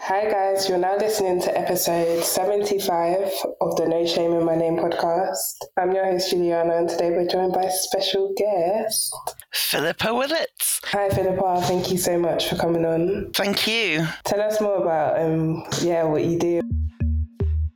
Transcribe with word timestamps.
Hi, 0.00 0.28
guys. 0.28 0.68
You're 0.68 0.78
now 0.78 0.96
listening 0.96 1.40
to 1.42 1.56
episode 1.56 2.24
75 2.24 3.30
of 3.60 3.76
the 3.76 3.86
No 3.86 4.04
Shame 4.04 4.32
in 4.32 4.44
My 4.44 4.56
Name 4.56 4.76
podcast. 4.76 5.38
I'm 5.76 5.92
your 5.92 6.06
host, 6.06 6.30
Juliana, 6.30 6.78
and 6.78 6.88
today 6.88 7.10
we're 7.10 7.28
joined 7.28 7.52
by 7.52 7.62
a 7.62 7.70
special 7.70 8.34
guest. 8.36 9.14
Philippa 9.52 10.12
Willits. 10.12 10.80
Hi, 10.86 11.08
Philippa. 11.10 11.60
Thank 11.62 11.92
you 11.92 11.98
so 11.98 12.18
much 12.18 12.48
for 12.48 12.56
coming 12.56 12.84
on. 12.84 13.30
Thank 13.32 13.68
you. 13.68 14.08
Tell 14.24 14.40
us 14.40 14.60
more 14.60 14.82
about, 14.82 15.20
um, 15.20 15.62
yeah, 15.82 16.02
what 16.02 16.24
you 16.24 16.36
do. 16.36 16.60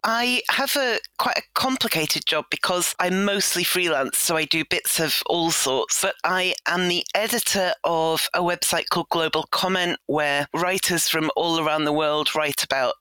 I 0.06 0.42
have 0.50 0.76
a 0.76 0.98
quite 1.18 1.38
a 1.38 1.42
complicated 1.54 2.26
job 2.26 2.44
because 2.50 2.94
I'm 2.98 3.24
mostly 3.24 3.64
freelance, 3.64 4.18
so 4.18 4.36
I 4.36 4.44
do 4.44 4.62
bits 4.62 5.00
of 5.00 5.22
all 5.24 5.50
sorts. 5.50 6.02
But 6.02 6.16
I 6.22 6.54
am 6.66 6.88
the 6.88 7.06
editor 7.14 7.72
of 7.84 8.28
a 8.34 8.40
website 8.40 8.90
called 8.90 9.08
Global 9.08 9.44
Comment, 9.44 9.98
where 10.04 10.46
writers 10.52 11.08
from 11.08 11.30
all 11.36 11.58
around 11.58 11.84
the 11.84 11.92
world 11.92 12.34
write 12.34 12.62
about 12.62 12.96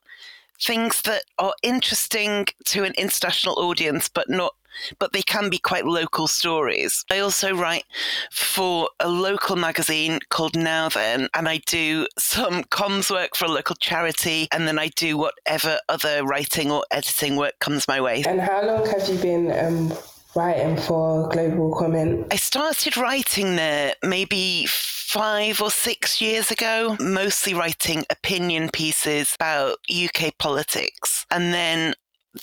things 0.62 1.02
that 1.02 1.24
are 1.38 1.56
interesting 1.62 2.46
to 2.68 2.86
an 2.86 2.94
international 2.98 3.60
audience, 3.60 4.08
but 4.08 4.30
not 4.30 4.56
but 5.00 5.14
they 5.14 5.22
can 5.22 5.50
be 5.50 5.58
quite 5.58 5.86
local 5.86 6.28
stories. 6.28 7.04
I 7.10 7.20
also 7.20 7.56
write 7.56 7.86
for 8.32 8.90
a 9.00 9.10
local 9.10 9.56
magazine 9.56 10.20
called 10.30 10.56
Now 10.56 10.90
Then, 10.90 11.30
and 11.34 11.48
I 11.48 11.58
do 11.66 12.08
some 12.18 12.64
comms 12.66 13.12
work 13.12 13.36
for 13.36 13.46
a 13.46 13.50
local 13.50 13.76
charity, 13.76 14.48
and 14.52 14.68
then 14.68 14.80
I 14.80 14.88
do 14.90 15.18
whatever 15.18 15.80
other 15.90 16.24
writing 16.24 16.72
or 16.72 16.84
editing 16.92 17.36
work 17.36 17.60
comes 17.60 17.88
my 17.88 18.02
way. 18.02 18.24
And 18.26 18.42
how 18.42 18.66
long 18.66 18.86
have 18.86 19.08
you 19.08 19.18
been 19.18 19.52
um, 19.52 19.94
writing 20.36 20.78
for 20.78 21.30
Global 21.30 21.76
Comment? 21.76 22.28
I 22.32 22.38
started 22.38 22.98
writing 22.98 23.56
there 23.56 23.94
maybe 24.04 24.66
five 24.68 25.62
or 25.62 25.70
six 25.70 26.20
years 26.20 26.50
ago, 26.50 26.98
mostly 27.00 27.54
writing 27.54 28.04
opinion 28.10 28.70
pieces 28.70 29.36
about 29.36 29.78
UK 29.88 30.36
politics. 30.40 31.28
And 31.30 31.54
then 31.54 31.94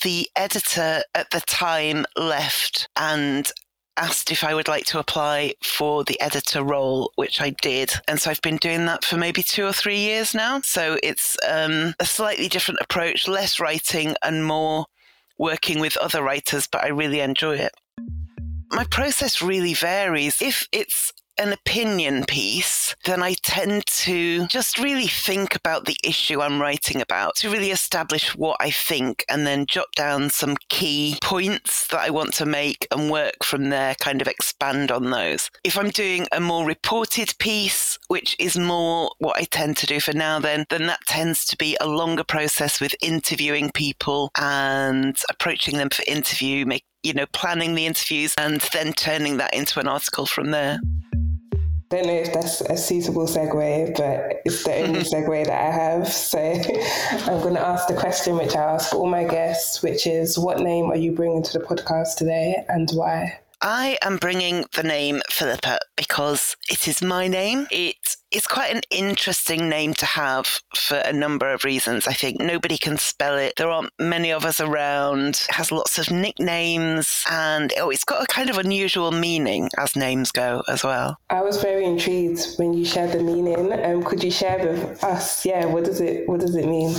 the 0.03 0.29
editor 0.35 1.01
at 1.15 1.29
the 1.31 1.41
time 1.41 2.05
left 2.15 2.87
and 2.95 3.51
asked 3.97 4.31
if 4.31 4.43
I 4.43 4.55
would 4.55 4.67
like 4.67 4.85
to 4.85 4.99
apply 4.99 5.53
for 5.63 6.03
the 6.03 6.19
editor 6.21 6.63
role, 6.63 7.11
which 7.15 7.41
I 7.41 7.51
did. 7.61 7.91
And 8.07 8.19
so 8.19 8.31
I've 8.31 8.41
been 8.41 8.57
doing 8.57 8.85
that 8.85 9.03
for 9.03 9.17
maybe 9.17 9.43
two 9.43 9.65
or 9.65 9.73
three 9.73 9.99
years 9.99 10.33
now. 10.33 10.61
So 10.61 10.97
it's 11.03 11.37
um, 11.47 11.93
a 11.99 12.05
slightly 12.05 12.47
different 12.47 12.79
approach, 12.81 13.27
less 13.27 13.59
writing 13.59 14.15
and 14.23 14.45
more 14.45 14.85
working 15.37 15.79
with 15.79 15.97
other 15.97 16.23
writers, 16.23 16.67
but 16.71 16.83
I 16.83 16.89
really 16.89 17.19
enjoy 17.19 17.55
it. 17.55 17.71
My 18.71 18.85
process 18.85 19.41
really 19.41 19.73
varies. 19.73 20.41
If 20.41 20.67
it's 20.71 21.11
an 21.41 21.51
opinion 21.53 22.23
piece, 22.25 22.95
then 23.05 23.23
I 23.23 23.33
tend 23.41 23.85
to 23.87 24.45
just 24.45 24.77
really 24.77 25.07
think 25.07 25.55
about 25.55 25.85
the 25.85 25.97
issue 26.03 26.39
I'm 26.39 26.61
writing 26.61 27.01
about 27.01 27.35
to 27.37 27.49
really 27.49 27.71
establish 27.71 28.35
what 28.35 28.57
I 28.59 28.69
think 28.69 29.25
and 29.27 29.47
then 29.47 29.65
jot 29.65 29.87
down 29.95 30.29
some 30.29 30.55
key 30.69 31.17
points 31.21 31.87
that 31.87 31.99
I 31.99 32.11
want 32.11 32.33
to 32.35 32.45
make 32.45 32.87
and 32.91 33.09
work 33.09 33.43
from 33.43 33.69
there, 33.69 33.95
kind 33.95 34.21
of 34.21 34.27
expand 34.27 34.91
on 34.91 35.09
those. 35.09 35.49
If 35.63 35.79
I'm 35.79 35.89
doing 35.89 36.27
a 36.31 36.39
more 36.39 36.63
reported 36.63 37.33
piece, 37.39 37.97
which 38.07 38.35
is 38.37 38.55
more 38.55 39.11
what 39.17 39.37
I 39.37 39.45
tend 39.45 39.77
to 39.77 39.87
do 39.87 39.99
for 39.99 40.13
now, 40.13 40.39
then, 40.39 40.65
then 40.69 40.85
that 40.87 41.01
tends 41.07 41.43
to 41.45 41.57
be 41.57 41.75
a 41.81 41.87
longer 41.87 42.23
process 42.23 42.79
with 42.79 42.95
interviewing 43.01 43.71
people 43.71 44.31
and 44.37 45.17
approaching 45.27 45.77
them 45.77 45.89
for 45.89 46.03
interview, 46.07 46.67
make, 46.67 46.85
you 47.01 47.13
know, 47.13 47.25
planning 47.33 47.73
the 47.73 47.87
interviews 47.87 48.35
and 48.37 48.61
then 48.73 48.93
turning 48.93 49.37
that 49.37 49.55
into 49.55 49.79
an 49.79 49.87
article 49.87 50.27
from 50.27 50.51
there 50.51 50.79
don't 51.91 52.05
know 52.05 52.13
if 52.13 52.33
that's 52.33 52.61
a 52.61 52.77
suitable 52.77 53.27
segue, 53.27 53.97
but 53.97 54.41
it's 54.45 54.63
the 54.63 54.75
only 54.77 54.99
segue 55.11 55.45
that 55.45 55.61
I 55.61 55.71
have. 55.71 56.07
So 56.07 56.39
I'm 56.39 57.41
going 57.41 57.55
to 57.55 57.61
ask 57.61 57.87
the 57.87 57.95
question 57.95 58.37
which 58.37 58.55
I 58.55 58.63
ask 58.63 58.95
all 58.95 59.07
my 59.07 59.25
guests, 59.25 59.83
which 59.83 60.07
is 60.07 60.39
what 60.39 60.59
name 60.59 60.85
are 60.85 60.95
you 60.95 61.11
bringing 61.11 61.43
to 61.43 61.59
the 61.59 61.63
podcast 61.63 62.15
today 62.15 62.63
and 62.69 62.89
why? 62.91 63.39
I 63.61 63.99
am 64.01 64.17
bringing 64.17 64.65
the 64.73 64.81
name 64.81 65.21
Philippa 65.29 65.77
because 65.95 66.55
it 66.69 66.87
is 66.87 67.03
my 67.03 67.27
name. 67.27 67.67
It 67.69 68.17
is 68.31 68.47
quite 68.47 68.75
an 68.75 68.81
interesting 68.89 69.69
name 69.69 69.93
to 69.95 70.05
have 70.05 70.61
for 70.75 70.97
a 70.97 71.13
number 71.13 71.51
of 71.51 71.63
reasons. 71.63 72.07
I 72.07 72.13
think 72.13 72.39
nobody 72.39 72.77
can 72.77 72.97
spell 72.97 73.37
it. 73.37 73.53
There 73.57 73.69
aren't 73.69 73.91
many 73.99 74.31
of 74.31 74.45
us 74.45 74.59
around. 74.59 75.45
It 75.47 75.55
has 75.55 75.71
lots 75.71 75.99
of 75.99 76.09
nicknames 76.09 77.23
and 77.29 77.71
oh, 77.77 77.91
it's 77.91 78.03
got 78.03 78.23
a 78.23 78.27
kind 78.27 78.49
of 78.49 78.57
unusual 78.57 79.11
meaning 79.11 79.69
as 79.77 79.95
names 79.95 80.31
go 80.31 80.63
as 80.67 80.83
well. 80.83 81.19
I 81.29 81.41
was 81.41 81.61
very 81.61 81.85
intrigued 81.85 82.55
when 82.57 82.73
you 82.73 82.83
shared 82.83 83.11
the 83.11 83.21
meaning. 83.21 83.71
Um, 83.71 84.03
could 84.03 84.23
you 84.23 84.31
share 84.31 84.57
with 84.57 85.03
us? 85.03 85.45
Yeah, 85.45 85.65
what 85.65 85.83
does 85.83 86.01
it 86.01 86.27
what 86.27 86.39
does 86.39 86.55
it 86.55 86.65
mean? 86.65 86.95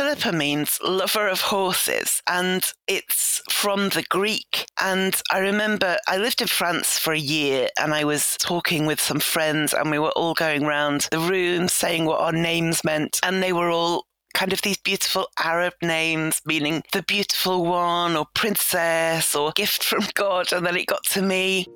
Philippa 0.00 0.32
means 0.32 0.78
lover 0.82 1.28
of 1.28 1.42
horses, 1.42 2.22
and 2.26 2.72
it's 2.86 3.42
from 3.50 3.90
the 3.90 4.02
Greek. 4.08 4.64
And 4.80 5.20
I 5.30 5.40
remember 5.40 5.98
I 6.08 6.16
lived 6.16 6.40
in 6.40 6.48
France 6.48 6.98
for 6.98 7.12
a 7.12 7.18
year 7.18 7.68
and 7.78 7.92
I 7.92 8.04
was 8.04 8.38
talking 8.38 8.86
with 8.86 8.98
some 8.98 9.20
friends, 9.20 9.74
and 9.74 9.90
we 9.90 9.98
were 9.98 10.12
all 10.12 10.32
going 10.32 10.64
around 10.64 11.06
the 11.10 11.18
room 11.18 11.68
saying 11.68 12.06
what 12.06 12.18
our 12.18 12.32
names 12.32 12.82
meant. 12.82 13.20
And 13.22 13.42
they 13.42 13.52
were 13.52 13.68
all 13.68 14.06
kind 14.32 14.54
of 14.54 14.62
these 14.62 14.78
beautiful 14.78 15.26
Arab 15.38 15.74
names, 15.82 16.40
meaning 16.46 16.82
the 16.92 17.02
beautiful 17.02 17.66
one, 17.66 18.16
or 18.16 18.24
princess, 18.34 19.34
or 19.34 19.52
gift 19.54 19.84
from 19.84 20.06
God. 20.14 20.50
And 20.50 20.64
then 20.64 20.78
it 20.78 20.86
got 20.86 21.04
to 21.10 21.20
me 21.20 21.66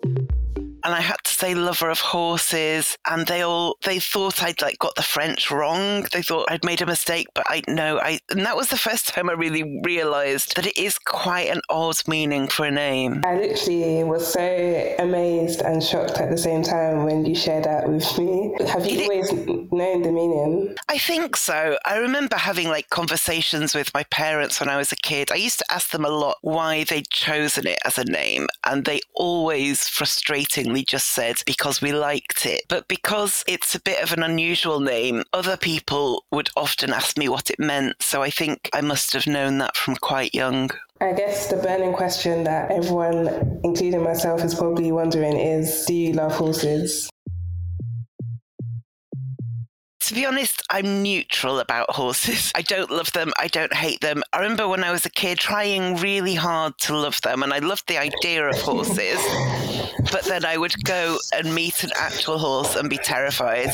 and 0.84 0.94
I 0.94 1.00
had 1.00 1.16
to 1.24 1.34
say 1.34 1.54
lover 1.54 1.88
of 1.88 2.00
horses 2.00 2.96
and 3.08 3.26
they 3.26 3.42
all 3.42 3.78
they 3.84 3.98
thought 3.98 4.42
I'd 4.42 4.60
like 4.60 4.78
got 4.78 4.94
the 4.94 5.02
French 5.02 5.50
wrong. 5.50 6.06
They 6.12 6.22
thought 6.22 6.50
I'd 6.50 6.64
made 6.64 6.82
a 6.82 6.86
mistake, 6.86 7.28
but 7.34 7.44
I 7.48 7.62
know 7.66 7.98
I 7.98 8.20
and 8.30 8.44
that 8.44 8.56
was 8.56 8.68
the 8.68 8.76
first 8.76 9.08
time 9.08 9.30
I 9.30 9.32
really 9.32 9.80
realized 9.84 10.56
that 10.56 10.66
it 10.66 10.76
is 10.76 10.98
quite 10.98 11.48
an 11.48 11.62
odd 11.70 11.96
meaning 12.06 12.48
for 12.48 12.66
a 12.66 12.70
name. 12.70 13.22
I 13.24 13.36
literally 13.36 14.04
was 14.04 14.30
so 14.32 14.94
amazed 14.98 15.62
and 15.62 15.82
shocked 15.82 16.18
at 16.18 16.30
the 16.30 16.38
same 16.38 16.62
time 16.62 17.04
when 17.04 17.24
you 17.24 17.34
shared 17.34 17.64
that 17.64 17.88
with 17.88 18.18
me. 18.18 18.54
Have 18.68 18.86
you 18.86 19.00
it, 19.00 19.04
always 19.04 19.32
known 19.72 20.02
the 20.02 20.12
meaning? 20.12 20.74
I 20.88 20.98
think 20.98 21.36
so. 21.36 21.78
I 21.86 21.96
remember 21.96 22.36
having 22.36 22.68
like 22.68 22.90
conversations 22.90 23.74
with 23.74 23.92
my 23.94 24.04
parents 24.04 24.60
when 24.60 24.68
I 24.68 24.76
was 24.76 24.92
a 24.92 24.96
kid. 24.96 25.30
I 25.32 25.36
used 25.36 25.58
to 25.60 25.72
ask 25.72 25.90
them 25.90 26.04
a 26.04 26.10
lot 26.10 26.36
why 26.42 26.84
they'd 26.84 27.08
chosen 27.08 27.66
it 27.66 27.78
as 27.84 27.96
a 27.96 28.04
name 28.04 28.48
and 28.66 28.84
they 28.84 29.00
always 29.14 29.80
frustratingly 29.82 30.73
just 30.82 31.08
said 31.08 31.36
because 31.46 31.80
we 31.80 31.92
liked 31.92 32.46
it. 32.46 32.62
But 32.68 32.88
because 32.88 33.44
it's 33.46 33.74
a 33.74 33.80
bit 33.80 34.02
of 34.02 34.12
an 34.12 34.22
unusual 34.22 34.80
name, 34.80 35.22
other 35.32 35.56
people 35.56 36.24
would 36.32 36.48
often 36.56 36.92
ask 36.92 37.16
me 37.18 37.28
what 37.28 37.50
it 37.50 37.60
meant. 37.60 38.02
So 38.02 38.22
I 38.22 38.30
think 38.30 38.68
I 38.72 38.80
must 38.80 39.12
have 39.12 39.26
known 39.26 39.58
that 39.58 39.76
from 39.76 39.96
quite 39.96 40.34
young. 40.34 40.70
I 41.00 41.12
guess 41.12 41.48
the 41.48 41.56
burning 41.56 41.92
question 41.92 42.44
that 42.44 42.70
everyone, 42.70 43.60
including 43.62 44.02
myself, 44.02 44.42
is 44.42 44.54
probably 44.54 44.90
wondering 44.90 45.36
is 45.36 45.84
do 45.86 45.94
you 45.94 46.12
love 46.14 46.32
horses? 46.32 47.10
To 50.00 50.14
be 50.14 50.26
honest, 50.26 50.62
I'm 50.68 51.02
neutral 51.02 51.60
about 51.60 51.90
horses. 51.90 52.52
I 52.54 52.60
don't 52.60 52.90
love 52.90 53.10
them. 53.12 53.32
I 53.38 53.48
don't 53.48 53.72
hate 53.72 54.02
them. 54.02 54.22
I 54.34 54.40
remember 54.40 54.68
when 54.68 54.84
I 54.84 54.92
was 54.92 55.06
a 55.06 55.10
kid 55.10 55.38
trying 55.38 55.96
really 55.96 56.34
hard 56.34 56.76
to 56.80 56.94
love 56.94 57.22
them, 57.22 57.42
and 57.42 57.54
I 57.54 57.58
loved 57.60 57.88
the 57.88 57.96
idea 57.96 58.46
of 58.46 58.60
horses. 58.60 59.18
but 60.12 60.24
then 60.24 60.44
I 60.44 60.56
would 60.56 60.82
go 60.84 61.18
and 61.32 61.54
meet 61.54 61.84
an 61.84 61.90
actual 61.96 62.38
horse 62.38 62.76
and 62.76 62.88
be 62.88 62.98
terrified. 62.98 63.70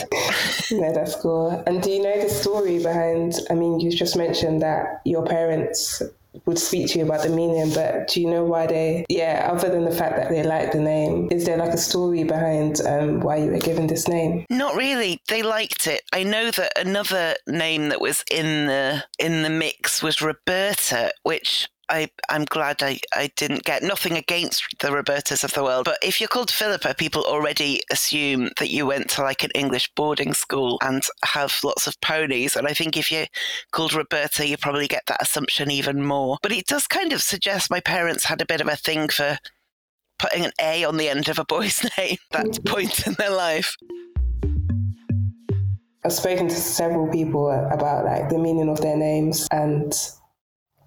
no, 0.70 0.92
that's 0.92 1.16
cool. 1.16 1.62
And 1.66 1.82
do 1.82 1.90
you 1.90 2.02
know 2.02 2.20
the 2.20 2.28
story 2.28 2.82
behind? 2.82 3.34
I 3.50 3.54
mean, 3.54 3.80
you 3.80 3.90
just 3.90 4.16
mentioned 4.16 4.62
that 4.62 5.00
your 5.04 5.24
parents 5.24 6.02
would 6.46 6.58
speak 6.58 6.88
to 6.90 6.98
you 6.98 7.04
about 7.04 7.22
the 7.22 7.28
meaning, 7.28 7.72
but 7.74 8.08
do 8.08 8.20
you 8.20 8.30
know 8.30 8.44
why 8.44 8.66
they, 8.66 9.04
yeah, 9.08 9.48
other 9.50 9.68
than 9.68 9.84
the 9.84 9.90
fact 9.90 10.16
that 10.16 10.30
they 10.30 10.42
liked 10.42 10.72
the 10.72 10.80
name, 10.80 11.28
is 11.30 11.44
there 11.44 11.56
like 11.56 11.72
a 11.72 11.78
story 11.78 12.24
behind 12.24 12.80
um, 12.82 13.20
why 13.20 13.36
you 13.36 13.50
were 13.50 13.58
given 13.58 13.86
this 13.86 14.08
name? 14.08 14.46
Not 14.48 14.76
really. 14.76 15.20
They 15.28 15.42
liked 15.42 15.86
it. 15.86 16.02
I 16.12 16.22
know 16.22 16.50
that 16.52 16.72
another 16.78 17.34
name 17.46 17.88
that 17.88 18.00
was 18.00 18.24
in 18.30 18.66
the 18.66 19.04
in 19.18 19.42
the 19.42 19.50
mix 19.50 20.02
was 20.02 20.22
Roberta, 20.22 21.12
which 21.24 21.68
I, 21.90 22.08
I'm 22.30 22.44
glad 22.44 22.82
I, 22.82 23.00
I 23.14 23.30
didn't 23.36 23.64
get 23.64 23.82
nothing 23.82 24.16
against 24.16 24.64
the 24.78 24.88
Robertas 24.88 25.42
of 25.42 25.52
the 25.52 25.64
world. 25.64 25.84
But 25.84 25.98
if 26.02 26.20
you're 26.20 26.28
called 26.28 26.50
Philippa, 26.50 26.94
people 26.94 27.24
already 27.24 27.80
assume 27.90 28.50
that 28.58 28.70
you 28.70 28.86
went 28.86 29.10
to 29.10 29.22
like 29.22 29.42
an 29.42 29.50
English 29.54 29.90
boarding 29.96 30.32
school 30.32 30.78
and 30.82 31.02
have 31.24 31.58
lots 31.64 31.86
of 31.86 32.00
ponies. 32.00 32.54
And 32.54 32.66
I 32.66 32.74
think 32.74 32.96
if 32.96 33.10
you're 33.10 33.26
called 33.72 33.92
Roberta, 33.92 34.46
you 34.46 34.56
probably 34.56 34.86
get 34.86 35.02
that 35.06 35.20
assumption 35.20 35.70
even 35.70 36.04
more. 36.04 36.38
But 36.42 36.52
it 36.52 36.66
does 36.66 36.86
kind 36.86 37.12
of 37.12 37.22
suggest 37.22 37.70
my 37.70 37.80
parents 37.80 38.24
had 38.24 38.40
a 38.40 38.46
bit 38.46 38.60
of 38.60 38.68
a 38.68 38.76
thing 38.76 39.08
for 39.08 39.38
putting 40.20 40.44
an 40.44 40.52
A 40.60 40.84
on 40.84 40.96
the 40.96 41.08
end 41.08 41.28
of 41.28 41.38
a 41.38 41.44
boy's 41.44 41.84
name 41.98 42.18
at 42.32 42.44
that 42.44 42.64
point 42.64 43.06
in 43.06 43.14
their 43.14 43.30
life. 43.30 43.76
I've 46.04 46.12
spoken 46.12 46.48
to 46.48 46.54
several 46.54 47.08
people 47.08 47.50
about 47.50 48.04
like 48.04 48.30
the 48.30 48.38
meaning 48.38 48.68
of 48.70 48.80
their 48.80 48.96
names 48.96 49.46
and 49.52 49.92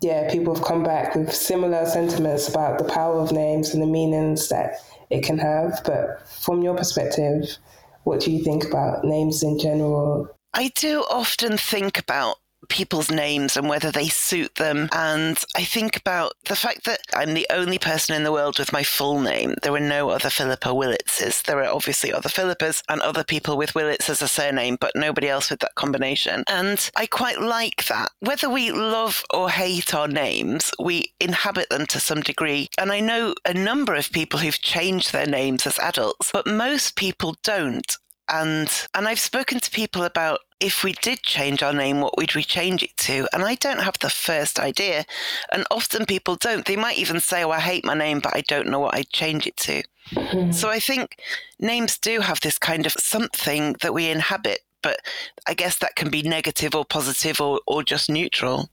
yeah, 0.03 0.29
people 0.31 0.53
have 0.53 0.63
come 0.63 0.83
back 0.83 1.15
with 1.15 1.33
similar 1.33 1.85
sentiments 1.85 2.47
about 2.49 2.77
the 2.77 2.83
power 2.83 3.19
of 3.19 3.31
names 3.31 3.73
and 3.73 3.81
the 3.81 3.87
meanings 3.87 4.49
that 4.49 4.75
it 5.09 5.23
can 5.23 5.37
have. 5.37 5.81
But 5.85 6.27
from 6.27 6.61
your 6.61 6.75
perspective, 6.75 7.57
what 8.03 8.19
do 8.19 8.31
you 8.31 8.43
think 8.43 8.65
about 8.65 9.05
names 9.05 9.43
in 9.43 9.57
general? 9.57 10.29
I 10.53 10.71
do 10.75 11.03
often 11.09 11.57
think 11.57 11.97
about 11.97 12.37
people's 12.69 13.11
names 13.11 13.57
and 13.57 13.69
whether 13.69 13.91
they 13.91 14.07
suit 14.07 14.55
them. 14.55 14.89
And 14.91 15.37
I 15.55 15.63
think 15.63 15.97
about 15.97 16.33
the 16.45 16.55
fact 16.55 16.85
that 16.85 17.01
I'm 17.13 17.33
the 17.33 17.47
only 17.49 17.77
person 17.77 18.15
in 18.15 18.23
the 18.23 18.31
world 18.31 18.59
with 18.59 18.73
my 18.73 18.83
full 18.83 19.19
name. 19.19 19.55
There 19.61 19.73
are 19.73 19.79
no 19.79 20.09
other 20.09 20.29
Philippa 20.29 20.69
Willitses. 20.69 21.43
There 21.43 21.59
are 21.59 21.73
obviously 21.73 22.13
other 22.13 22.29
Philippas 22.29 22.81
and 22.89 23.01
other 23.01 23.23
people 23.23 23.57
with 23.57 23.75
Willits 23.75 24.09
as 24.09 24.21
a 24.21 24.27
surname, 24.27 24.77
but 24.79 24.95
nobody 24.95 25.29
else 25.29 25.49
with 25.49 25.59
that 25.59 25.75
combination. 25.75 26.43
And 26.47 26.89
I 26.95 27.05
quite 27.05 27.39
like 27.39 27.85
that. 27.85 28.11
Whether 28.19 28.49
we 28.49 28.71
love 28.71 29.23
or 29.33 29.49
hate 29.49 29.93
our 29.93 30.07
names, 30.07 30.71
we 30.79 31.13
inhabit 31.19 31.69
them 31.69 31.85
to 31.87 31.99
some 31.99 32.21
degree. 32.21 32.69
And 32.77 32.91
I 32.91 32.99
know 32.99 33.33
a 33.45 33.53
number 33.53 33.95
of 33.95 34.11
people 34.11 34.39
who've 34.39 34.61
changed 34.61 35.11
their 35.11 35.27
names 35.27 35.65
as 35.67 35.79
adults, 35.79 36.31
but 36.31 36.47
most 36.47 36.95
people 36.95 37.35
don't 37.43 37.97
and 38.29 38.69
and 38.93 39.07
I've 39.07 39.19
spoken 39.19 39.59
to 39.59 39.71
people 39.71 40.03
about 40.03 40.39
if 40.59 40.83
we 40.83 40.93
did 41.01 41.21
change 41.23 41.61
our 41.61 41.73
name, 41.73 41.99
what 41.99 42.15
would 42.17 42.35
we 42.35 42.43
change 42.43 42.83
it 42.83 42.95
to? 42.97 43.27
And 43.33 43.43
I 43.43 43.55
don't 43.55 43.81
have 43.81 43.99
the 43.99 44.09
first 44.09 44.59
idea. 44.59 45.05
And 45.51 45.65
often 45.69 46.05
people 46.05 46.35
don't. 46.35 46.65
They 46.65 46.77
might 46.77 46.97
even 46.97 47.19
say, 47.19 47.43
Oh, 47.43 47.51
I 47.51 47.59
hate 47.59 47.83
my 47.83 47.93
name, 47.93 48.21
but 48.21 48.35
I 48.35 48.41
don't 48.41 48.69
know 48.69 48.79
what 48.79 48.95
I'd 48.95 49.09
change 49.09 49.45
it 49.45 49.57
to. 49.57 49.83
Mm-hmm. 50.11 50.51
So 50.51 50.69
I 50.69 50.79
think 50.79 51.17
names 51.59 51.97
do 51.97 52.21
have 52.21 52.39
this 52.39 52.57
kind 52.57 52.85
of 52.85 52.93
something 52.93 53.75
that 53.81 53.93
we 53.93 54.09
inhabit, 54.09 54.59
but 54.81 54.99
I 55.47 55.53
guess 55.53 55.77
that 55.79 55.95
can 55.95 56.09
be 56.09 56.21
negative 56.21 56.75
or 56.75 56.85
positive 56.85 57.41
or, 57.41 57.59
or 57.67 57.83
just 57.83 58.09
neutral. 58.09 58.69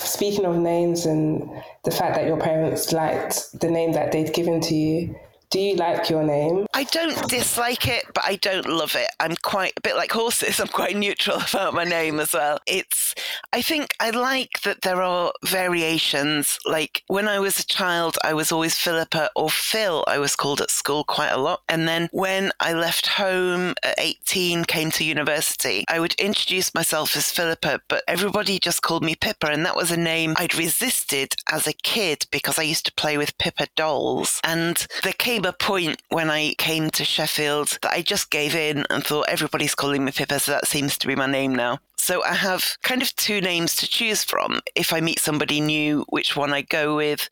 Speaking 0.00 0.46
of 0.46 0.56
names 0.56 1.06
and 1.06 1.48
the 1.84 1.92
fact 1.92 2.16
that 2.16 2.26
your 2.26 2.36
parents 2.36 2.92
liked 2.92 3.60
the 3.60 3.70
name 3.70 3.92
that 3.92 4.10
they'd 4.10 4.34
given 4.34 4.60
to 4.62 4.74
you, 4.74 5.14
do 5.52 5.60
you 5.60 5.76
like 5.76 6.08
your 6.08 6.24
name? 6.24 6.66
I 6.72 6.84
don't 6.84 7.28
dislike 7.28 7.86
it, 7.86 8.06
but 8.14 8.24
I 8.24 8.36
don't 8.36 8.66
love 8.66 8.96
it. 8.96 9.08
I'm 9.20 9.36
quite 9.36 9.74
a 9.76 9.82
bit 9.82 9.96
like 9.96 10.10
horses. 10.10 10.58
I'm 10.60 10.68
quite 10.68 10.96
neutral 10.96 11.42
about 11.52 11.74
my 11.74 11.84
name 11.84 12.18
as 12.20 12.32
well. 12.32 12.58
It's, 12.66 13.14
I 13.52 13.60
think 13.60 13.94
I 14.00 14.10
like 14.10 14.62
that 14.62 14.80
there 14.80 15.02
are 15.02 15.32
variations. 15.44 16.58
Like 16.64 17.02
when 17.08 17.28
I 17.28 17.38
was 17.38 17.60
a 17.60 17.66
child, 17.66 18.16
I 18.24 18.32
was 18.32 18.50
always 18.50 18.78
Philippa 18.78 19.28
or 19.36 19.50
Phil, 19.50 20.04
I 20.08 20.18
was 20.18 20.34
called 20.34 20.62
at 20.62 20.70
school 20.70 21.04
quite 21.04 21.30
a 21.30 21.36
lot. 21.38 21.60
And 21.68 21.86
then 21.86 22.08
when 22.12 22.50
I 22.58 22.72
left 22.72 23.06
home 23.06 23.74
at 23.82 23.98
18, 23.98 24.64
came 24.64 24.90
to 24.92 25.04
university, 25.04 25.84
I 25.90 26.00
would 26.00 26.14
introduce 26.14 26.74
myself 26.74 27.14
as 27.14 27.30
Philippa, 27.30 27.82
but 27.88 28.04
everybody 28.08 28.58
just 28.58 28.80
called 28.80 29.04
me 29.04 29.14
Pippa. 29.14 29.48
And 29.48 29.66
that 29.66 29.76
was 29.76 29.90
a 29.90 29.98
name 29.98 30.34
I'd 30.38 30.54
resisted 30.54 31.34
as 31.50 31.66
a 31.66 31.74
kid 31.74 32.24
because 32.30 32.58
I 32.58 32.62
used 32.62 32.86
to 32.86 32.94
play 32.94 33.18
with 33.18 33.36
Pippa 33.36 33.66
dolls. 33.76 34.40
And 34.44 34.86
there 35.02 35.12
came 35.12 35.41
came 35.42 35.48
a 35.48 35.52
point 35.52 36.00
when 36.10 36.30
I 36.30 36.54
came 36.58 36.90
to 36.90 37.04
Sheffield 37.04 37.78
that 37.82 37.92
I 37.92 38.02
just 38.02 38.30
gave 38.30 38.54
in 38.54 38.84
and 38.90 39.04
thought 39.04 39.28
everybody's 39.28 39.74
calling 39.74 40.04
me 40.04 40.12
Pippa, 40.12 40.38
so 40.38 40.52
that 40.52 40.68
seems 40.68 40.96
to 40.98 41.08
be 41.08 41.16
my 41.16 41.26
name 41.26 41.54
now. 41.54 41.78
So 41.96 42.22
I 42.22 42.34
have 42.34 42.76
kind 42.82 43.02
of 43.02 43.14
two 43.16 43.40
names 43.40 43.74
to 43.76 43.88
choose 43.88 44.22
from. 44.22 44.60
If 44.76 44.92
I 44.92 45.00
meet 45.00 45.18
somebody 45.18 45.60
new, 45.60 46.04
which 46.10 46.36
one 46.36 46.52
I 46.52 46.62
go 46.62 46.96
with. 46.96 47.28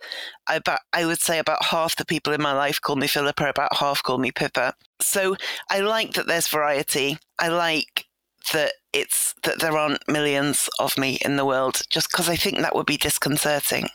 About 0.49 0.81
I 0.93 1.07
would 1.07 1.21
say 1.21 1.39
about 1.39 1.65
half 1.65 1.97
the 1.97 2.05
people 2.05 2.33
in 2.33 2.43
my 2.43 2.53
life 2.53 2.81
call 2.81 2.97
me 2.97 3.07
Philippa, 3.07 3.49
about 3.49 3.77
half 3.77 4.03
call 4.03 4.19
me 4.19 4.33
Pippa. 4.33 4.75
So 5.01 5.37
I 5.71 5.81
like 5.81 6.15
that 6.15 6.27
there's 6.27 6.49
variety. 6.49 7.19
I 7.39 7.49
like 7.49 8.07
that 8.53 8.73
it's 8.93 9.35
that 9.45 9.61
there 9.61 9.77
aren't 9.77 10.09
millions 10.09 10.69
of 10.81 10.99
me 10.99 11.19
in 11.25 11.37
the 11.37 11.45
world 11.45 11.83
just 11.91 12.11
because 12.11 12.29
I 12.29 12.37
think 12.37 12.59
that 12.59 12.75
would 12.75 12.87
be 12.87 12.97
disconcerting. 12.97 13.89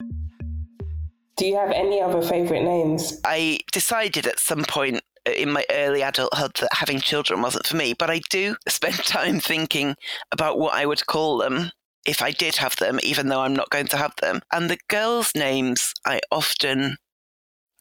Do 1.37 1.45
you 1.45 1.57
have 1.57 1.71
any 1.71 2.01
other 2.01 2.21
favourite 2.21 2.63
names? 2.63 3.19
I 3.25 3.59
decided 3.71 4.25
at 4.25 4.39
some 4.39 4.63
point 4.63 5.01
uh, 5.27 5.31
in 5.31 5.51
my 5.51 5.65
early 5.69 6.01
adulthood 6.01 6.51
that 6.61 6.73
having 6.73 6.99
children 6.99 7.41
wasn't 7.41 7.67
for 7.67 7.75
me, 7.75 7.93
but 7.93 8.09
I 8.09 8.21
do 8.29 8.55
spend 8.67 8.95
time 8.95 9.39
thinking 9.39 9.95
about 10.31 10.57
what 10.57 10.73
I 10.73 10.85
would 10.85 11.05
call 11.05 11.37
them 11.37 11.71
if 12.05 12.21
I 12.21 12.31
did 12.31 12.57
have 12.57 12.75
them, 12.77 12.99
even 13.03 13.27
though 13.27 13.41
I'm 13.41 13.55
not 13.55 13.69
going 13.69 13.87
to 13.87 13.97
have 13.97 14.15
them. 14.21 14.41
And 14.51 14.69
the 14.69 14.77
girls' 14.87 15.33
names 15.35 15.93
I 16.05 16.21
often 16.31 16.97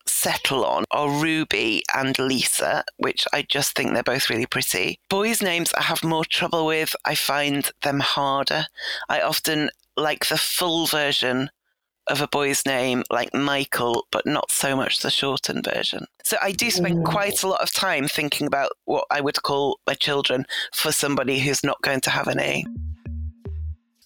settle 0.06 0.64
on 0.64 0.84
are 0.90 1.08
Ruby 1.08 1.82
and 1.94 2.18
Lisa, 2.18 2.84
which 2.96 3.26
I 3.32 3.42
just 3.42 3.76
think 3.76 3.92
they're 3.92 4.02
both 4.02 4.30
really 4.30 4.46
pretty. 4.46 4.98
Boys' 5.08 5.42
names 5.42 5.72
I 5.74 5.82
have 5.82 6.02
more 6.02 6.24
trouble 6.24 6.66
with. 6.66 6.96
I 7.04 7.14
find 7.14 7.70
them 7.82 8.00
harder. 8.00 8.66
I 9.08 9.20
often 9.20 9.70
like 9.96 10.26
the 10.28 10.38
full 10.38 10.86
version 10.86 11.50
of 12.08 12.20
a 12.20 12.28
boy's 12.28 12.66
name 12.66 13.02
like 13.10 13.34
Michael, 13.34 14.06
but 14.10 14.26
not 14.26 14.50
so 14.50 14.76
much 14.76 15.00
the 15.00 15.10
shortened 15.10 15.64
version. 15.64 16.06
So 16.22 16.36
I 16.42 16.52
do 16.52 16.70
spend 16.70 16.98
mm. 16.98 17.04
quite 17.04 17.42
a 17.42 17.48
lot 17.48 17.62
of 17.62 17.72
time 17.72 18.08
thinking 18.08 18.46
about 18.46 18.72
what 18.84 19.06
I 19.10 19.20
would 19.20 19.42
call 19.42 19.80
my 19.86 19.94
children 19.94 20.46
for 20.72 20.92
somebody 20.92 21.38
who's 21.38 21.64
not 21.64 21.80
going 21.82 22.00
to 22.02 22.10
have 22.10 22.28
an 22.28 22.40
A. 22.40 22.64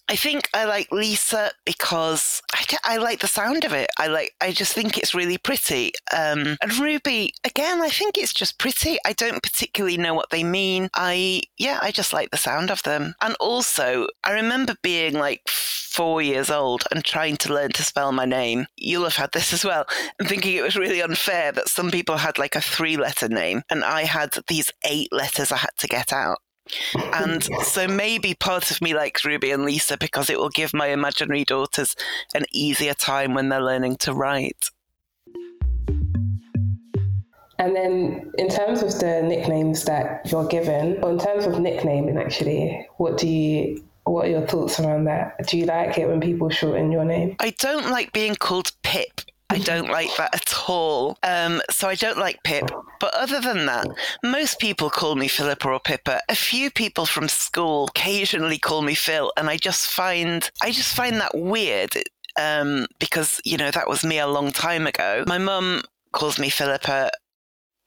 I 0.09 0.15
think 0.15 0.49
I 0.55 0.65
like 0.65 0.91
Lisa 0.91 1.51
because 1.65 2.41
I, 2.51 2.65
I, 2.83 2.97
like 2.97 3.19
the 3.19 3.27
sound 3.27 3.63
of 3.63 3.73
it. 3.73 3.91
I 3.99 4.07
like. 4.07 4.33
I 4.41 4.51
just 4.51 4.73
think 4.73 4.97
it's 4.97 5.13
really 5.13 5.37
pretty. 5.37 5.91
Um, 6.11 6.57
and 6.63 6.79
Ruby, 6.79 7.31
again, 7.43 7.79
I 7.79 7.89
think 7.89 8.17
it's 8.17 8.33
just 8.33 8.57
pretty. 8.57 8.97
I 9.05 9.13
don't 9.13 9.43
particularly 9.43 9.97
know 9.97 10.15
what 10.15 10.31
they 10.31 10.43
mean. 10.43 10.89
I 10.95 11.43
yeah, 11.59 11.77
I 11.83 11.91
just 11.91 12.11
like 12.11 12.31
the 12.31 12.37
sound 12.37 12.71
of 12.71 12.81
them. 12.81 13.13
And 13.21 13.35
also, 13.39 14.07
I 14.23 14.31
remember 14.31 14.73
being 14.81 15.13
like 15.13 15.47
four 15.99 16.21
years 16.21 16.49
old 16.49 16.85
and 16.91 17.03
trying 17.03 17.35
to 17.35 17.53
learn 17.53 17.69
to 17.73 17.83
spell 17.83 18.13
my 18.13 18.23
name. 18.23 18.65
You'll 18.77 19.03
have 19.03 19.17
had 19.17 19.33
this 19.33 19.51
as 19.51 19.65
well, 19.65 19.85
and 20.17 20.29
thinking 20.29 20.55
it 20.55 20.63
was 20.63 20.77
really 20.77 21.01
unfair 21.01 21.51
that 21.51 21.67
some 21.67 21.91
people 21.91 22.15
had 22.15 22.37
like 22.37 22.55
a 22.55 22.61
three-letter 22.61 23.27
name 23.27 23.63
and 23.69 23.83
I 23.83 24.03
had 24.03 24.37
these 24.47 24.71
eight 24.85 25.11
letters 25.11 25.51
I 25.51 25.57
had 25.57 25.75
to 25.77 25.87
get 25.87 26.13
out. 26.13 26.37
And 26.95 27.43
so 27.63 27.85
maybe 27.85 28.33
part 28.33 28.71
of 28.71 28.81
me 28.81 28.95
likes 28.95 29.25
Ruby 29.25 29.51
and 29.51 29.65
Lisa 29.65 29.97
because 29.97 30.29
it 30.29 30.39
will 30.39 30.47
give 30.47 30.73
my 30.73 30.87
imaginary 30.87 31.43
daughters 31.43 31.97
an 32.33 32.45
easier 32.53 32.93
time 32.93 33.33
when 33.33 33.49
they're 33.49 33.61
learning 33.61 33.97
to 33.97 34.13
write. 34.13 34.69
And 37.57 37.75
then, 37.75 38.31
in 38.37 38.47
terms 38.47 38.81
of 38.81 38.97
the 39.01 39.21
nicknames 39.21 39.83
that 39.83 40.31
you're 40.31 40.47
given, 40.47 41.03
or 41.03 41.11
in 41.11 41.19
terms 41.19 41.45
of 41.45 41.59
nicknaming, 41.59 42.17
actually, 42.17 42.87
what 42.95 43.17
do 43.17 43.27
you 43.27 43.83
what 44.11 44.25
are 44.25 44.29
your 44.29 44.47
thoughts 44.47 44.79
around 44.79 45.05
that? 45.05 45.47
Do 45.47 45.57
you 45.57 45.65
like 45.65 45.97
it 45.97 46.07
when 46.07 46.19
people 46.19 46.49
shorten 46.49 46.91
your 46.91 47.05
name? 47.05 47.35
I 47.39 47.51
don't 47.51 47.89
like 47.89 48.13
being 48.13 48.35
called 48.35 48.71
Pip 48.83 49.21
I 49.49 49.57
don't 49.57 49.89
like 49.91 50.15
that 50.17 50.33
at 50.35 50.69
all. 50.69 51.17
Um, 51.23 51.61
so 51.69 51.87
I 51.87 51.95
don't 51.95 52.17
like 52.17 52.43
Pip. 52.43 52.69
But 52.99 53.13
other 53.15 53.41
than 53.41 53.65
that, 53.65 53.87
most 54.23 54.59
people 54.59 54.89
call 54.89 55.15
me 55.15 55.27
Philippa 55.27 55.67
or 55.67 55.79
Pippa. 55.79 56.21
A 56.29 56.35
few 56.35 56.69
people 56.69 57.05
from 57.05 57.27
school 57.27 57.87
occasionally 57.87 58.59
call 58.59 58.81
me 58.81 58.95
Phil, 58.95 59.31
and 59.37 59.49
I 59.49 59.57
just 59.57 59.87
find 59.87 60.49
I 60.61 60.71
just 60.71 60.95
find 60.95 61.15
that 61.15 61.37
weird. 61.37 61.93
Um, 62.39 62.85
because 62.99 63.41
you 63.43 63.57
know 63.57 63.71
that 63.71 63.89
was 63.89 64.05
me 64.05 64.19
a 64.19 64.27
long 64.27 64.51
time 64.51 64.87
ago. 64.87 65.23
My 65.27 65.39
mum 65.39 65.83
calls 66.11 66.39
me 66.39 66.49
Philippa 66.49 67.11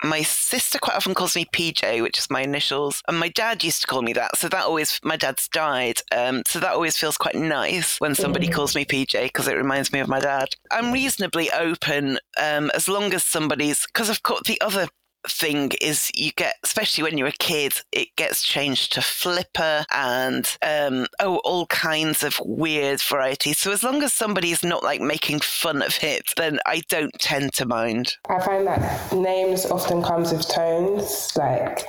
my 0.04 0.22
sister 0.22 0.78
quite 0.78 0.96
often 0.96 1.14
calls 1.14 1.36
me 1.36 1.44
PJ, 1.44 2.02
which 2.02 2.18
is 2.18 2.30
my 2.30 2.42
initials, 2.42 3.02
and 3.08 3.18
my 3.18 3.28
dad 3.28 3.64
used 3.64 3.82
to 3.82 3.86
call 3.86 4.02
me 4.02 4.12
that. 4.14 4.36
So 4.36 4.48
that 4.48 4.64
always, 4.64 5.00
my 5.02 5.16
dad's 5.16 5.48
died. 5.48 6.00
Um, 6.12 6.42
so 6.46 6.58
that 6.60 6.72
always 6.72 6.96
feels 6.96 7.16
quite 7.16 7.34
nice 7.34 7.98
when 7.98 8.14
somebody 8.14 8.48
mm. 8.48 8.52
calls 8.52 8.74
me 8.74 8.84
PJ 8.84 9.24
because 9.24 9.48
it 9.48 9.56
reminds 9.56 9.92
me 9.92 10.00
of 10.00 10.08
my 10.08 10.20
dad. 10.20 10.48
I'm 10.70 10.92
reasonably 10.92 11.50
open 11.52 12.18
um, 12.40 12.70
as 12.74 12.88
long 12.88 13.12
as 13.14 13.24
somebody's, 13.24 13.86
because 13.86 14.08
of 14.08 14.22
course 14.22 14.42
the 14.46 14.60
other 14.60 14.88
thing 15.28 15.72
is 15.80 16.10
you 16.14 16.32
get, 16.32 16.56
especially 16.62 17.04
when 17.04 17.18
you're 17.18 17.28
a 17.28 17.32
kid, 17.32 17.74
it 17.92 18.14
gets 18.16 18.42
changed 18.42 18.92
to 18.92 19.02
flipper 19.02 19.84
and 19.94 20.56
um, 20.62 21.06
oh, 21.20 21.38
all 21.44 21.66
kinds 21.66 22.22
of 22.22 22.40
weird 22.44 23.00
varieties. 23.00 23.58
So 23.58 23.72
as 23.72 23.82
long 23.82 24.02
as 24.02 24.12
somebody's 24.12 24.62
not 24.62 24.82
like 24.82 25.00
making 25.00 25.40
fun 25.40 25.82
of 25.82 26.02
it, 26.02 26.32
then 26.36 26.58
I 26.66 26.82
don't 26.88 27.12
tend 27.20 27.52
to 27.54 27.66
mind. 27.66 28.16
I 28.28 28.40
find 28.40 28.66
that 28.66 29.12
names 29.12 29.66
often 29.66 30.02
comes 30.02 30.32
with 30.32 30.48
tones. 30.48 31.36
Like 31.36 31.80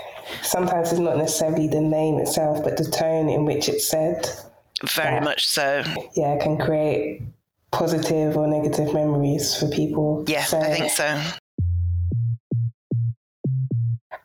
sometimes 0.42 0.92
it's 0.92 1.00
not 1.00 1.18
necessarily 1.18 1.68
the 1.68 1.82
name 1.82 2.20
itself, 2.20 2.64
but 2.64 2.78
the 2.78 2.86
tone 2.86 3.30
in 3.30 3.46
which 3.46 3.70
it's 3.70 3.88
said. 3.88 4.30
Very 4.84 5.16
that, 5.16 5.24
much 5.24 5.46
so. 5.46 5.84
Yeah, 6.16 6.38
can 6.42 6.58
create 6.58 7.22
positive 7.72 8.38
or 8.38 8.48
negative 8.48 8.94
memories 8.94 9.56
for 9.56 9.68
people. 9.70 10.26
Yeah, 10.28 10.44
so, 10.44 10.60
I 10.60 10.74
think 10.74 10.92
so. 10.92 11.22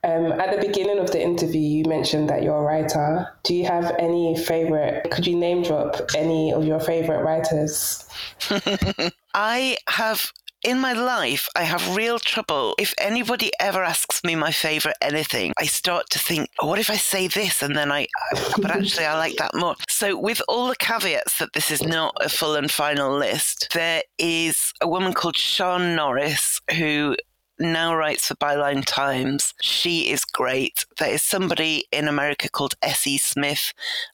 Um, 0.05 0.33
at 0.33 0.55
the 0.55 0.67
beginning 0.67 0.99
of 0.99 1.11
the 1.11 1.21
interview, 1.21 1.61
you 1.61 1.85
mentioned 1.85 2.29
that 2.31 2.43
you're 2.43 2.59
a 2.59 2.63
writer. 2.63 3.29
Do 3.43 3.55
you 3.55 3.67
have 3.67 3.95
any 3.99 4.37
favorite? 4.37 5.11
Could 5.11 5.27
you 5.27 5.37
name 5.37 5.63
drop 5.63 5.97
any 6.17 6.53
of 6.53 6.65
your 6.65 6.81
favorite 6.81 7.23
writers? 7.23 8.09
I 9.35 9.77
have 9.89 10.33
in 10.65 10.81
my 10.81 10.93
life, 10.93 11.49
I 11.55 11.63
have 11.63 11.97
real 11.97 12.19
trouble. 12.19 12.75
If 12.79 12.93
anybody 12.99 13.53
ever 13.61 13.85
asks 13.85 14.25
me 14.25 14.35
my 14.35 14.51
favorite 14.51 14.97
anything, 15.01 15.53
I 15.57 15.67
start 15.67 16.11
to 16.11 16.19
think, 16.19 16.51
oh, 16.61 16.67
what 16.67 16.81
if 16.81 16.91
I 16.91 16.97
say 16.97 17.29
this? 17.29 17.63
And 17.63 17.77
then 17.77 17.93
I, 17.93 18.09
but 18.57 18.71
actually, 18.71 19.07
I 19.07 19.17
like 19.17 19.37
that 19.37 19.55
more. 19.55 19.77
So, 19.89 20.19
with 20.19 20.43
all 20.49 20.69
the 20.69 20.77
caveats 20.77 21.39
that 21.39 21.53
this 21.53 21.71
is 21.71 21.83
not 21.83 22.17
a 22.21 22.29
full 22.29 22.57
and 22.57 22.71
final 22.71 23.17
list, 23.17 23.69
there 23.73 24.03
is 24.19 24.73
a 24.81 24.89
woman 24.89 25.13
called 25.13 25.37
Siân 25.37 25.95
Norris 25.95 26.61
who 26.77 27.17
now 27.59 27.95
writes 27.95 28.27
for 28.27 28.35
Byline 28.35 28.85
Times. 28.85 29.55
She 29.61 30.11
is 30.11 30.25
great. 30.25 30.85
There 30.99 31.13
is 31.13 31.23
somebody 31.23 31.85
in 31.93 32.09
America 32.09 32.49
called 32.49 32.75
S.E. 32.83 33.19
Smith, 33.19 33.73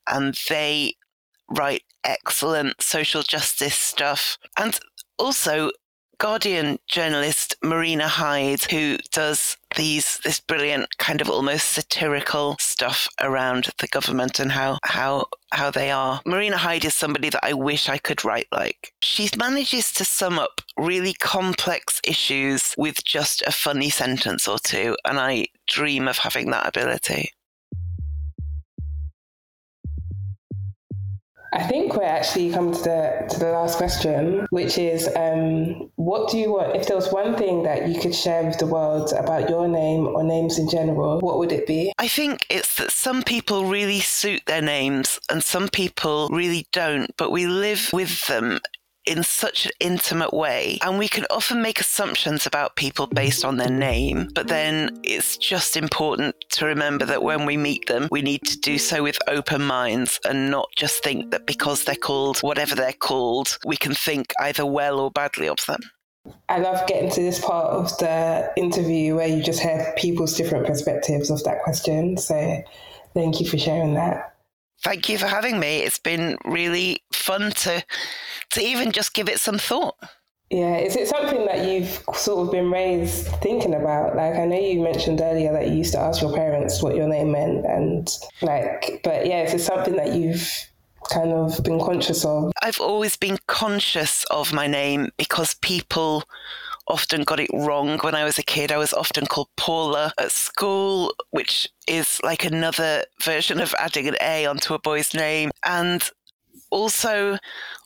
and 0.08 0.38
they 0.48 0.94
write 1.48 1.82
excellent 2.04 2.82
social 2.82 3.22
justice 3.22 3.74
stuff. 3.76 4.38
And 4.58 4.78
also, 5.18 5.70
Guardian 6.18 6.78
journalist 6.86 7.56
Marina 7.62 8.08
Hyde, 8.08 8.62
who 8.70 8.98
does 9.12 9.56
these 9.76 10.18
this 10.18 10.40
brilliant 10.40 10.96
kind 10.98 11.20
of 11.20 11.28
almost 11.28 11.70
satirical 11.70 12.56
stuff 12.60 13.08
around 13.20 13.68
the 13.78 13.88
government 13.88 14.38
and 14.38 14.52
how 14.52 14.78
how 14.84 15.26
how 15.52 15.70
they 15.70 15.90
are. 15.90 16.20
Marina 16.24 16.56
Hyde 16.56 16.84
is 16.84 16.94
somebody 16.94 17.30
that 17.30 17.44
I 17.44 17.52
wish 17.52 17.88
I 17.88 17.98
could 17.98 18.24
write 18.24 18.46
like. 18.52 18.92
She 19.02 19.28
manages 19.36 19.92
to 19.94 20.04
sum 20.04 20.38
up 20.38 20.60
really 20.76 21.14
complex 21.14 22.00
issues 22.06 22.74
with 22.76 23.04
just 23.04 23.42
a 23.42 23.52
funny 23.52 23.90
sentence 23.90 24.48
or 24.48 24.58
two, 24.58 24.96
and 25.04 25.18
I 25.18 25.46
dream 25.66 26.08
of 26.08 26.18
having 26.18 26.50
that 26.50 26.66
ability. 26.66 27.32
I 31.54 31.62
think 31.62 31.94
we're 31.94 32.02
actually 32.02 32.50
come 32.50 32.72
to 32.72 32.82
the 32.82 33.26
to 33.30 33.38
the 33.38 33.52
last 33.52 33.78
question, 33.78 34.44
which 34.50 34.76
is, 34.76 35.08
um, 35.14 35.88
what 35.94 36.28
do 36.28 36.36
you 36.36 36.52
want? 36.52 36.74
If 36.74 36.88
there 36.88 36.96
was 36.96 37.12
one 37.12 37.36
thing 37.36 37.62
that 37.62 37.88
you 37.88 38.00
could 38.00 38.12
share 38.14 38.42
with 38.42 38.58
the 38.58 38.66
world 38.66 39.12
about 39.12 39.48
your 39.48 39.68
name 39.68 40.08
or 40.08 40.24
names 40.24 40.58
in 40.58 40.68
general, 40.68 41.20
what 41.20 41.38
would 41.38 41.52
it 41.52 41.64
be? 41.64 41.92
I 41.96 42.08
think 42.08 42.44
it's 42.50 42.74
that 42.74 42.90
some 42.90 43.22
people 43.22 43.66
really 43.66 44.00
suit 44.00 44.42
their 44.46 44.62
names 44.62 45.20
and 45.30 45.44
some 45.44 45.68
people 45.68 46.28
really 46.32 46.66
don't, 46.72 47.16
but 47.16 47.30
we 47.30 47.46
live 47.46 47.88
with 47.92 48.26
them 48.26 48.58
in 49.06 49.22
such 49.22 49.66
an 49.66 49.72
intimate 49.80 50.32
way. 50.32 50.78
And 50.82 50.98
we 50.98 51.08
can 51.08 51.26
often 51.30 51.62
make 51.62 51.80
assumptions 51.80 52.46
about 52.46 52.76
people 52.76 53.06
based 53.06 53.44
on 53.44 53.56
their 53.56 53.70
name, 53.70 54.30
but 54.34 54.48
then 54.48 54.98
it's 55.02 55.36
just 55.36 55.76
important 55.76 56.36
to 56.50 56.66
remember 56.66 57.04
that 57.06 57.22
when 57.22 57.46
we 57.46 57.56
meet 57.56 57.86
them, 57.86 58.08
we 58.10 58.22
need 58.22 58.44
to 58.44 58.58
do 58.58 58.78
so 58.78 59.02
with 59.02 59.18
open 59.28 59.62
minds 59.62 60.20
and 60.24 60.50
not 60.50 60.68
just 60.76 61.02
think 61.02 61.30
that 61.30 61.46
because 61.46 61.84
they're 61.84 61.94
called 61.94 62.38
whatever 62.40 62.74
they're 62.74 62.92
called, 62.92 63.58
we 63.64 63.76
can 63.76 63.94
think 63.94 64.32
either 64.40 64.64
well 64.64 65.00
or 65.00 65.10
badly 65.10 65.48
of 65.48 65.64
them. 65.66 65.80
I 66.48 66.58
love 66.58 66.86
getting 66.86 67.10
to 67.10 67.20
this 67.20 67.38
part 67.38 67.66
of 67.66 67.96
the 67.98 68.50
interview 68.56 69.16
where 69.16 69.28
you 69.28 69.42
just 69.42 69.60
hear 69.60 69.92
people's 69.98 70.34
different 70.34 70.66
perspectives 70.66 71.30
of 71.30 71.44
that 71.44 71.62
question. 71.62 72.16
So 72.16 72.62
thank 73.12 73.40
you 73.40 73.46
for 73.46 73.58
sharing 73.58 73.94
that 73.94 74.34
thank 74.84 75.08
you 75.08 75.18
for 75.18 75.26
having 75.26 75.58
me. 75.58 75.78
It's 75.78 75.98
been 75.98 76.36
really 76.44 77.02
fun 77.12 77.50
to 77.50 77.82
to 78.54 78.62
even 78.62 78.92
just 78.92 79.14
give 79.14 79.28
it 79.28 79.40
some 79.40 79.58
thought. 79.58 79.96
Yeah, 80.50 80.76
is 80.76 80.94
it 80.94 81.08
something 81.08 81.46
that 81.46 81.68
you've 81.68 82.02
sort 82.14 82.46
of 82.46 82.52
been 82.52 82.70
raised 82.70 83.26
thinking 83.42 83.74
about? 83.74 84.14
Like, 84.14 84.36
I 84.36 84.44
know 84.44 84.58
you 84.58 84.82
mentioned 84.82 85.20
earlier 85.20 85.52
that 85.52 85.68
you 85.68 85.74
used 85.74 85.92
to 85.94 85.98
ask 85.98 86.22
your 86.22 86.34
parents 86.34 86.82
what 86.82 86.94
your 86.94 87.08
name 87.08 87.32
meant, 87.32 87.64
and 87.64 88.08
like, 88.42 89.00
but 89.02 89.26
yeah, 89.26 89.42
is 89.42 89.54
it 89.54 89.60
something 89.60 89.96
that 89.96 90.14
you've 90.14 90.48
kind 91.10 91.32
of 91.32 91.62
been 91.64 91.80
conscious 91.80 92.24
of? 92.24 92.52
I've 92.62 92.80
always 92.80 93.16
been 93.16 93.38
conscious 93.46 94.24
of 94.30 94.52
my 94.52 94.66
name 94.66 95.10
because 95.16 95.54
people 95.54 96.24
often 96.86 97.24
got 97.24 97.40
it 97.40 97.50
wrong 97.52 97.98
when 98.00 98.14
I 98.14 98.24
was 98.24 98.38
a 98.38 98.42
kid. 98.42 98.70
I 98.70 98.76
was 98.76 98.92
often 98.92 99.26
called 99.26 99.48
Paula 99.56 100.12
at 100.18 100.30
school, 100.30 101.14
which 101.30 101.68
is 101.88 102.20
like 102.22 102.44
another 102.44 103.04
version 103.22 103.60
of 103.60 103.74
adding 103.78 104.06
an 104.06 104.16
A 104.20 104.46
onto 104.46 104.74
a 104.74 104.78
boy's 104.78 105.14
name. 105.14 105.50
And 105.64 106.08
also, 106.74 107.38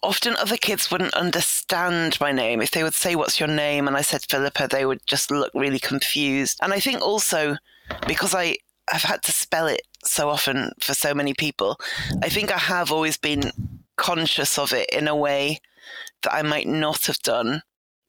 often 0.02 0.34
other 0.36 0.56
kids 0.56 0.90
wouldn't 0.90 1.14
understand 1.14 2.18
my 2.20 2.32
name. 2.32 2.62
If 2.62 2.70
they 2.70 2.82
would 2.82 2.94
say, 2.94 3.14
What's 3.14 3.38
your 3.38 3.48
name? 3.48 3.86
and 3.86 3.96
I 3.96 4.00
said 4.00 4.24
Philippa, 4.28 4.68
they 4.68 4.86
would 4.86 5.06
just 5.06 5.30
look 5.30 5.52
really 5.54 5.78
confused. 5.78 6.58
And 6.62 6.72
I 6.72 6.80
think 6.80 7.02
also 7.02 7.56
because 8.06 8.34
I 8.34 8.56
have 8.90 9.02
had 9.02 9.22
to 9.24 9.32
spell 9.32 9.66
it 9.66 9.82
so 10.04 10.30
often 10.30 10.72
for 10.80 10.94
so 10.94 11.12
many 11.12 11.34
people, 11.34 11.78
I 12.22 12.30
think 12.30 12.50
I 12.50 12.58
have 12.58 12.90
always 12.90 13.18
been 13.18 13.52
conscious 13.96 14.58
of 14.58 14.72
it 14.72 14.88
in 14.90 15.06
a 15.06 15.16
way 15.16 15.60
that 16.22 16.32
I 16.32 16.42
might 16.42 16.66
not 16.66 17.06
have 17.06 17.18
done 17.18 17.62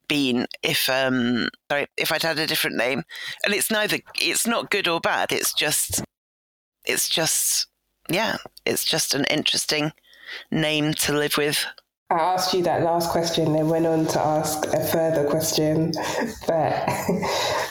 been 0.08 0.46
if 0.62 0.88
um 0.88 1.48
sorry 1.70 1.86
if 1.96 2.10
I'd 2.10 2.22
had 2.22 2.38
a 2.38 2.46
different 2.46 2.76
name. 2.76 3.02
And 3.44 3.52
it's 3.52 3.70
neither 3.70 3.98
it's 4.14 4.46
not 4.46 4.70
good 4.70 4.88
or 4.88 4.98
bad. 4.98 5.30
It's 5.30 5.52
just 5.52 6.02
it's 6.86 7.08
just 7.08 7.66
yeah, 8.08 8.38
it's 8.64 8.84
just 8.84 9.14
an 9.14 9.24
interesting 9.26 9.92
name 10.50 10.94
to 10.94 11.12
live 11.12 11.36
with. 11.36 11.64
I 12.10 12.18
asked 12.18 12.52
you 12.52 12.62
that 12.64 12.82
last 12.82 13.10
question, 13.10 13.52
then 13.52 13.68
went 13.68 13.86
on 13.86 14.04
to 14.06 14.20
ask 14.20 14.66
a 14.66 14.84
further 14.84 15.24
question. 15.28 15.92
But 16.46 16.72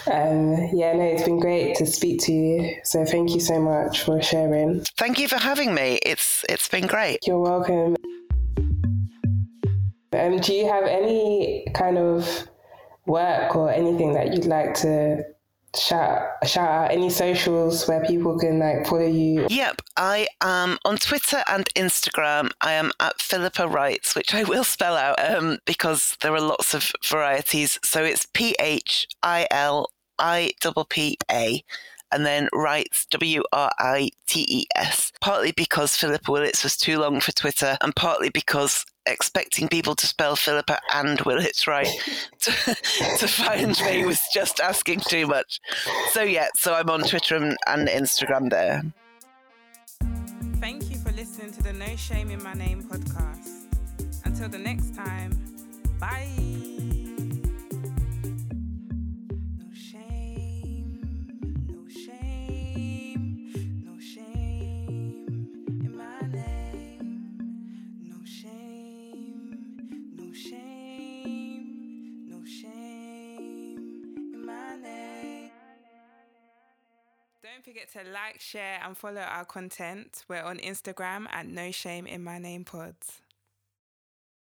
um, 0.09 0.69
yeah, 0.73 0.93
no, 0.93 1.03
it's 1.03 1.23
been 1.23 1.39
great 1.39 1.75
to 1.75 1.85
speak 1.85 2.21
to 2.21 2.31
you. 2.31 2.75
So 2.83 3.03
thank 3.03 3.31
you 3.31 3.41
so 3.41 3.59
much 3.59 4.03
for 4.03 4.21
sharing. 4.21 4.85
Thank 4.97 5.19
you 5.19 5.27
for 5.27 5.37
having 5.37 5.73
me. 5.73 5.99
It's 6.03 6.45
it's 6.47 6.69
been 6.69 6.87
great. 6.87 7.19
You're 7.27 7.39
welcome. 7.39 7.97
Um, 10.13 10.39
do 10.39 10.53
you 10.53 10.67
have 10.69 10.85
any 10.85 11.67
kind 11.73 11.97
of 11.97 12.47
work 13.05 13.55
or 13.55 13.69
anything 13.71 14.13
that 14.13 14.33
you'd 14.33 14.45
like 14.45 14.73
to 14.75 15.23
shout 15.77 16.21
shout 16.45 16.69
out 16.69 16.91
any 16.91 17.09
socials 17.09 17.88
where 17.88 18.03
people 18.05 18.38
can 18.38 18.59
like 18.59 18.85
follow 18.88 19.05
you. 19.05 19.47
Yep 19.49 19.81
i 19.97 20.27
am 20.41 20.77
on 20.85 20.97
twitter 20.97 21.43
and 21.47 21.65
instagram. 21.75 22.51
I 22.61 22.73
am 22.73 22.91
at 22.99 23.21
philippa 23.21 23.67
writes 23.67 24.15
which 24.15 24.33
i 24.33 24.43
will 24.43 24.63
spell 24.63 24.95
out 24.95 25.19
um, 25.23 25.59
because 25.65 26.17
there 26.21 26.33
are 26.33 26.41
lots 26.41 26.73
of 26.73 26.91
varieties. 27.05 27.79
So 27.83 28.03
it's 28.03 28.25
p-h-i-l-i-p-p-a 28.33 28.83
and 32.11 32.25
then 32.25 32.49
writes 32.53 33.05
W 33.11 33.43
R 33.51 33.71
I 33.79 34.09
T 34.27 34.45
E 34.47 34.65
S, 34.75 35.11
partly 35.21 35.51
because 35.51 35.95
Philippa 35.95 36.31
Willits 36.31 36.63
was 36.63 36.77
too 36.77 36.99
long 36.99 37.19
for 37.19 37.31
Twitter, 37.31 37.77
and 37.81 37.95
partly 37.95 38.29
because 38.29 38.85
expecting 39.05 39.67
people 39.67 39.95
to 39.95 40.07
spell 40.07 40.35
Philippa 40.35 40.79
and 40.93 41.19
Willits 41.21 41.67
right 41.67 41.87
to, 42.39 42.51
to 43.17 43.27
find 43.27 43.79
me 43.85 44.05
was 44.05 44.21
just 44.33 44.59
asking 44.59 45.01
too 45.01 45.27
much. 45.27 45.59
So, 46.11 46.21
yeah, 46.21 46.47
so 46.55 46.73
I'm 46.73 46.89
on 46.89 47.01
Twitter 47.01 47.35
and, 47.35 47.57
and 47.67 47.87
Instagram 47.87 48.49
there. 48.49 48.83
Thank 50.59 50.89
you 50.91 50.97
for 50.97 51.11
listening 51.11 51.51
to 51.53 51.63
the 51.63 51.73
No 51.73 51.95
Shame 51.95 52.31
in 52.31 52.43
My 52.43 52.53
Name 52.53 52.83
podcast. 52.83 53.65
Until 54.25 54.49
the 54.49 54.59
next 54.59 54.93
time, 54.95 55.31
bye. 55.99 56.78
To 77.93 78.00
like, 78.12 78.39
share, 78.39 78.79
and 78.86 78.96
follow 78.96 79.22
our 79.22 79.46
content. 79.46 80.24
We're 80.27 80.43
on 80.43 80.58
Instagram 80.58 81.27
at 81.31 81.48
No 81.48 81.72
Shame 81.72 82.05
in 82.05 82.24
My 82.24 82.38
Name 82.38 82.63
Pods. 82.63 83.22